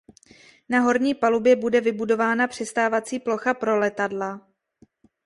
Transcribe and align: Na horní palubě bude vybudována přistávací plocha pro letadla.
Na 0.69 0.79
horní 0.79 1.13
palubě 1.15 1.55
bude 1.55 1.81
vybudována 1.81 2.47
přistávací 2.47 3.19
plocha 3.19 3.53
pro 3.53 3.79
letadla. 3.79 4.47